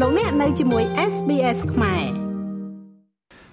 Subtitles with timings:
[0.00, 2.04] លោកអ្នកនៅជាមួយ SBS ខ្មែរ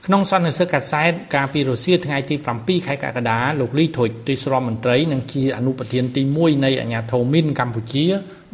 [0.05, 8.05] ក្នុងសន្និសីទកាសែតកាលពីរុស្ស៊ីថ្ងៃទី7ខែកក្កដាលោកលីធុចទីស្រដ្ឋមន្ត្រីនិងជាអនុប្រធានទី1នៃអាជ្ញាធរមីនកម្ពុជា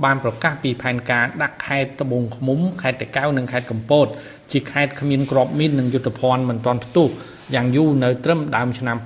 [0.03, 4.07] បានប្រកាសពីផែនការដាក់ខេត្តត្បូងឃ្មុំខេត្តតាកែវនិងខេត្តកំពត
[4.51, 7.09] ជាខេត្តគ្មានក្របមីននិងយុទ្ធភ័ណ្ឌមិនទាន់ផ្ទុះ
[7.55, 8.97] យ៉ាងយូរនៅត្រឹមដើមឆ្នាំ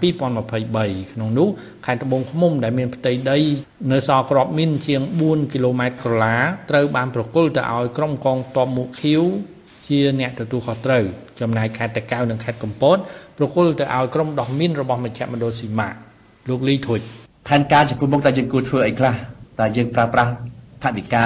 [0.52, 1.48] 2023ក្នុងនោះ
[1.86, 3.40] ខេត្តត្បូងឃ្មុំដែលមានផ្ទៃដី
[3.92, 6.36] នៅសល់ក្របមីនជាង4គីឡូម៉ែត្រក្រឡា
[6.70, 9.24] ត្រូវបានប្រគល់ទៅឲ្យក្រុមកងទ័ពមុខខៀវ
[9.88, 11.04] ជាអ្នកទទួលខុសត្រូវ
[11.42, 12.98] ចំណែកខេត្តតាកែវនិងខេត្តកំពត
[13.38, 15.90] ប្រគល់ទៅឲ្យក្រុមដោះមីនរបស់មជ្ឈមណ្ឌលស៊ីម៉ា
[16.50, 17.00] លោកលីធុច
[17.48, 19.16] ផែនការចំពោះមុខតើយើងគួរធ្វើអីខ្លះ
[19.60, 20.32] តើយើងប្រើប្រាស់
[20.84, 21.26] ថវិកា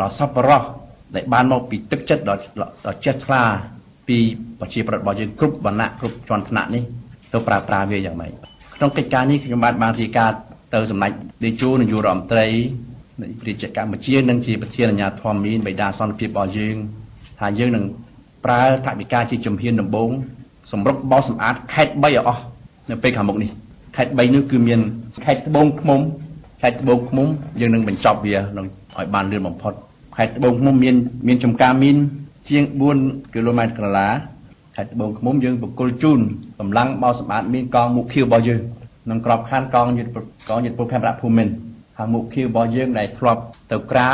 [0.00, 0.62] ដ៏សប្បុរស
[1.14, 3.42] ដែលបានមកពីទឹកចិត្តដ៏ចេះថ្លា
[4.08, 4.18] ពី
[4.60, 6.82] ប្រជាប្រដ្ឋរបស់យើងគ្រប់វណ្ណៈគ្រប់ជាន់ថ្នាក់នេះ
[7.32, 8.32] ទៅប្រើប្រាស់វាយ៉ាងម៉េច
[8.76, 10.38] ក្នុងកិច្ចការនេះខ្ញុំបានបានរាយការណ៍
[10.74, 11.12] ទៅសម្ដេច
[11.44, 12.46] នាយកនាយករដ្ឋមន្ត្រី
[13.22, 16.76] នៃប្រជាកម្ពុជានិងជាប្រធានអាជ្ញាធរមានបិតាសន្តិភាពរបស់យើង
[17.40, 17.84] ថាយើងនឹង
[18.44, 20.10] ប្រើថវិកាជាជំហានដំបូង
[20.72, 22.42] សម្រុកបោសសម្អាតខេត្ត3ឲ្យអស់
[22.90, 23.50] នៅពេលខាងមុខនេះ
[23.96, 24.80] ខេត្ត3នោះគឺមាន
[25.24, 26.00] ខេត្តត្បូងឃ្មុំ
[26.62, 27.26] ខេត្តត្បូងឃ្មុំ
[27.60, 29.72] យើងនឹងបញ្ចប់វានឹងឲ្យបានលឿនបំផុត
[30.16, 30.94] ខេត្តត្បូងឃ្មុំមាន
[31.26, 31.96] មានចំការមីន
[32.50, 32.64] ជាង
[32.98, 34.08] 4គីឡូម៉ែត្រក្រឡា
[34.76, 36.20] ខេត្តត្បូងឃ្មុំយើងបកគលជូន
[36.60, 38.62] កម្លាំងបោសម្អាតមានកងមុខខៀវរបស់យើង
[39.04, 40.16] ក្នុងក្របខ័ណ្ឌកងយុទ្ធ
[40.48, 41.52] កងយុទ្ធពលខេមរៈភូមិន្ទ
[41.96, 44.12] ខាងមុខខៀវរបស់យើងដែលធ្លាប់ទៅក្រៅ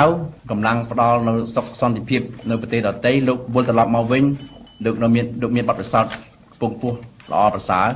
[0.51, 4.25] កម្លាំងផ្ដល់នៅសុខសន្តិភាពនៅប្រទេសដទៃលោកវិលត្រឡប់មកវិញ
[4.85, 6.13] លោកនៅមានលោកមានបទពិសោធន៍
[6.55, 6.97] ខ្ពង់ខ្ពស់
[7.33, 7.89] ល្អប្រសើរ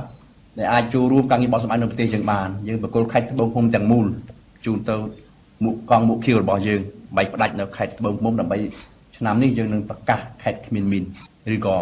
[0.57, 4.05] ដែលអាចចូលរួមការងារបោះសម្អាតនៅប្រទេសយើងបានយើងបកគលខេត្តត្បូងឃុំទាំងមូល
[4.65, 4.95] ជូនទៅ
[5.63, 6.81] មុខកងមុខខៀវរបស់យើង
[7.17, 8.57] បែកផ្ដាច់នៅខេត្តត្បូងឃុំដើម្បី
[9.19, 11.03] ឆ្នាំនេះយើងនឹងប្រកាសខេត្តគ្មានមីន
[11.55, 11.77] ឬក៏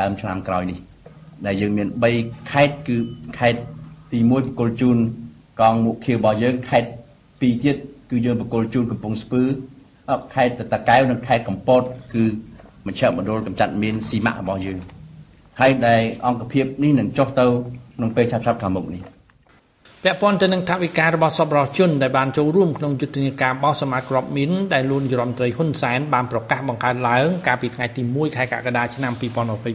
[0.00, 0.78] ដើមឆ្នាំក្រោយនេះ
[1.46, 1.88] ដែលយើងមាន
[2.18, 2.96] 3ខេត្តគឺ
[3.38, 3.62] ខេត្ត
[4.12, 4.96] ទី1បកគលជូន
[5.60, 6.90] កងមុខខៀវរបស់យើងខេត្ត
[7.40, 7.76] ពីរទៀត
[8.10, 9.42] គឺយើងបកគលជូនកំពង់ស្ពឺ
[10.34, 11.82] ខេត្តតតាកែវនិងខេត្តកំពត
[12.14, 12.24] គឺ
[12.86, 14.78] មជ្ឈមណ្ឌលកម្ចាត់មានស៊ីម៉ាក់របស់យើង
[15.60, 17.46] ហើយដែលអង្គភាពនេះនឹងចុះទៅ
[17.96, 19.02] ក្នុងពេលឆាប់ៗខាងមុខនេះ
[20.04, 29.12] ពាក់ព័ន្ធទៅនឹងថវិការបស់សប្បុរសជនដែលបានចូលរួមក្នុងយុទ្ធនាការបោះសម្អាតក្របមីនដែលលោកនាយរដ្ឋមន្ត្រីហ៊ុនសែនបានប្រកាសបង្កើតឡើងកាលពីថ្ងៃទី1ខែកក្កដាឆ្នាំ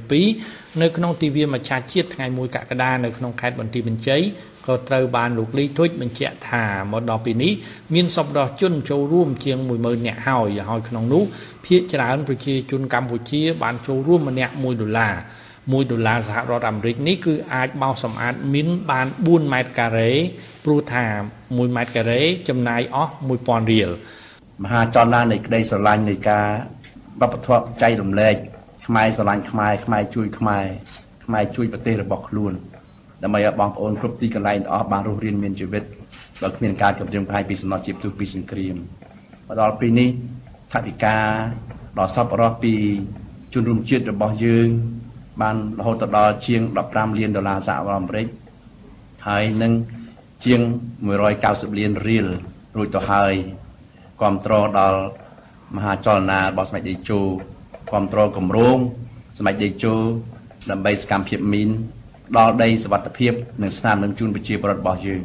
[0.10, 4.22] 2022នៅក្នុងទិវាមច្ឆជាតិថ្ងៃ1កក្កដានៅក្នុងខេត្តបន្ទាយមានជ័យ
[4.68, 7.54] ក៏ត្រូវបានលោកលីធុចបញ្ជាក់ថាមកដល់ពេលនេះ
[7.94, 11.24] មានសប្បុរសជនចូលរួមជាង10000នាក់ហើយហើយក្នុងនោះ
[11.66, 15.16] ភាគច្រើនប្រជាជនកម្ពុជាបានចូលរួមម្នាក់1ដុល្លារ
[15.74, 20.12] 1ដុល្លារសហរដ្ឋអាមេរិកនេះគឺអាចបោសសម្អាតមីនបាន4ម៉ែត្រការ៉េ
[20.66, 21.06] ព្រោះថា
[21.38, 23.12] 1ម៉ែត្រការ៉េចំណាយអស់
[23.42, 23.90] 1000រៀល
[24.64, 26.46] មហាចលនានៃក្តីស្រឡាញ់នៃការ
[27.22, 28.36] វប្បធម៌ចៃរំលែក
[28.88, 30.66] ខ្មែរស្រឡាញ់ខ្មែរខ្មែរជួយខ្មែរ
[31.26, 32.54] ខ្មែរជួយប្រទេសរបស់ខ្លួន
[33.24, 35.84] ដើម្បីឲ្យបងប្អូនគ្រប់ទីកន្លែងទាំងអស់បានរស់រានមានជីវិត
[36.44, 38.76] ដោយគ្មានការគំរាមកំហែងពីសំណត់ជាផ្ទុះពីសង្គ្រាម
[39.48, 40.10] មកដល់ពេលនេះ
[40.74, 41.18] ថវិកា
[42.00, 42.74] ដ៏សប្បុរសពី
[43.54, 44.68] ជនរួមជាតិរបស់យើង
[45.42, 48.28] បានរហូតទៅដល់ជាង15លានដុល្លារសហរដ្ឋអាមេរិក
[49.28, 49.74] ហើយនឹង
[50.46, 50.62] ជាង
[51.20, 52.28] 190លានរៀល
[52.78, 53.34] រួចទៅហើយ
[54.20, 55.00] គ្រប់គ្រងដល់
[55.76, 57.20] មហាចលនារបស់សម្ដេចតេជោ
[57.90, 58.78] គ្រប់គ្រងគម្រោង
[59.38, 59.94] សម្ដេចតេជោ
[60.72, 61.70] ដើម្បីសកម្មភាពមីន
[62.38, 65.22] ដល់ដីសវត្ថភាពនិងស្នាមនឹងជូនប្រជាពលរដ្ឋរបស់យើង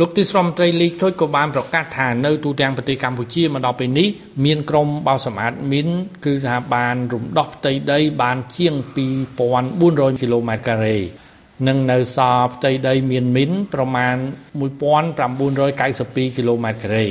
[0.00, 4.08] លោកទីស្រុំត្រីលីកធុចក៏បានប្រកាសថានៅទូទាំងប្រទេសកម្ពុជាមកដល់ពេលនេះ
[4.44, 5.88] មានក្រុមបោសម្អាតមីន
[6.24, 8.74] គឺថាបានរំដោះផ្ទៃដីបានជាង
[9.46, 10.98] 2400គីឡូម៉ែត្រការ៉េ
[11.68, 14.16] និងនៅសល់ផ្ទៃដីមានមីនប្រមាណ
[15.06, 17.06] 1992គីឡូម៉ែត្រការ៉េ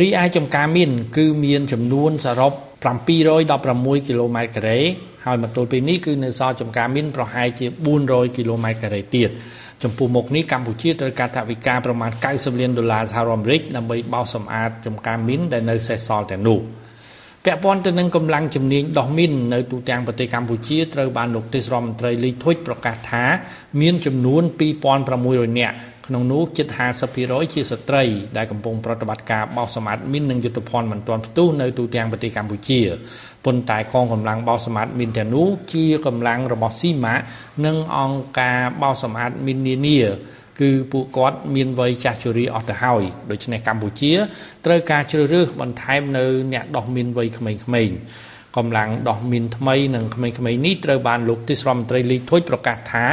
[0.00, 2.52] រីឯចំការមីនគឺមានចំនួនសរុប
[3.24, 4.78] 716គីឡូម៉ែត្រការ៉េ
[5.28, 7.66] ហើយមកទល់ពេលនេះគឺនៅសល់ចំការមីនប្រហែលជា
[8.00, 9.30] 400គីឡូម៉ែត្រការ៉េទៀត
[9.82, 16.60] ចំពោះមុខនេះកម្ពុជាត្រូវការថវិកាប្រមាណ90លានដុល្លារសហរដ្ឋអាមេរិកដើម្បីបោសសម្អាតចំការមីនដែលនៅសេសសល់ទាំងនោះ
[17.44, 23.24] ពាក់ព័ន្ធទៅនឹងកម្លាំងជំនាញដោះមីននៅទូទាំងប្រទេសកម្ពុជាត្រូវបានលោកទេសរដ្ឋមន្ត្រីលីធុចប្រកាសថា
[23.80, 24.42] មានចំនួន
[25.00, 25.76] 2600នាក់
[26.08, 26.66] ក្នុងនោះជិត
[27.10, 28.04] 50%ជាស្ត្រី
[28.36, 32.80] ដែលកំពុងប្រតិបត្តិការបោសសម្អាតមីននិងយុទ្ធភ័ណ្ឌមិនទាន់ផ្ទុះនៅទូទាំងប្រទេសកម្ពុជា
[33.44, 37.14] ប៉ុន្តែកងកម្លាំងបោសសម្អាតមីនទាំងនោះជាកម្លាំងរបស់ស៊ីម៉ា
[37.66, 39.98] និងអង្គការបោសសម្អាតមីននានា
[40.60, 44.12] គឺពួកគាត់មានវ័យចាស់ជរាអស់ទៅហើយដូច្នេះកម្ពុជា
[44.64, 47.52] ត្រូវការជ្រើសរើសបន្ថែមនៅអ្នកដោះមីនវ័យក្មេ
[47.88, 47.98] ងៗ
[48.58, 53.06] កម្លាំងដោះមីនថ្មីនិងក្មេងៗនេះត្រូវបានលោកទីស្រដ្ឋមន្ត្រីលីកធុចប្រកាសថា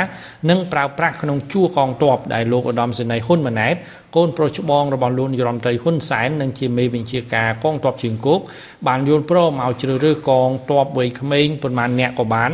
[0.50, 3.76] នឹងប្រើប្រាស់ក្នុងជួរកងទ័ពដែលលោកឧត្តមសេនីយ៍ហ៊ុនម៉ាណែត
[4.16, 8.40] កូនប្រុសច្បងរបស់លោកនាយរដ្ឋមន្ត្រីហ៊ុនសែននិងជាមេបញ្ជាការកងទ័ពជើងគោក
[8.88, 12.52] បានយល់ព្រមឲ្យជ្រើសរើសកងទ័ពវ័យក្មេងប៉ុន្មានអ្នកក៏បាន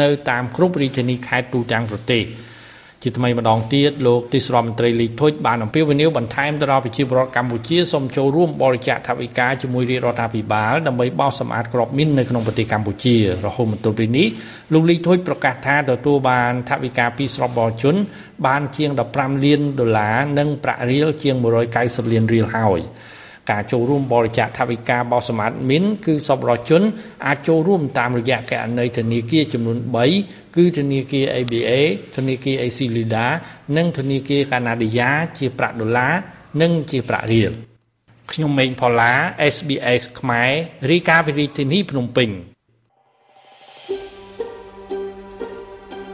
[0.00, 2.24] នៅតាមគ្រប់រាជធានីខេត្តទូទាំងប្រទេស
[3.02, 13.16] ជាថ្មីម្ដងទៀតលោកទីសរដ្ឋមន្ត្រីលីកធុចបានអំពាវនាវបន្ថែមទៅដល់ប្រជាពលរដ្ឋកម្ពុជាសូមចូលរួមបរិច្ចាគថវិកាជាមួយរាជរដ្ឋាភិបាលដើម្បីបោសសម្អាតក្របមីននៅក្នុងប្រទេសកម្ពុជា
[13.46, 14.28] រហូតមកទល់ពេលនេះ
[14.72, 17.94] លោកលីកធុចប្រកាសថាទទួលបានថវិកាពីស្របបរជន
[18.46, 21.34] បានជាង15លានដុល្លារនិងប្រាក់រៀលជាង
[21.74, 22.80] 190លានរៀលហើយ
[23.50, 26.82] ការចូលរួមបរិច្ចាគថវិកាបោះសម្អាតមីនគឺសប្បុរសជន
[27.26, 29.78] អាចចូលរួមតាមរយៈកណនីធនាគារចំនួន
[30.16, 31.70] 3គឺធនាគារ ABA
[32.16, 33.26] ធនាគារ AC Lida
[33.76, 36.14] និងធនាគារកាណាឌីយ៉ាជាប្រាក់ដុល្លារ
[36.60, 37.52] និងជាប្រាក់រៀល
[38.32, 39.12] ខ្ញុំម៉េងផល្លា
[39.54, 40.50] SBS ខ្មែរ
[40.90, 42.30] រីកាពីរាជធានីភ្នំពេញ